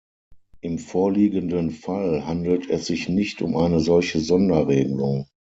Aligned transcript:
Im 0.61 0.79
vorliegenden 0.79 1.69
Fall 1.69 2.25
handelt 2.25 2.67
es 2.67 2.87
sich 2.87 3.07
nicht 3.07 3.43
um 3.43 3.55
eine 3.55 3.79
solche 3.81 4.19
Sonderreglung. 4.19 5.27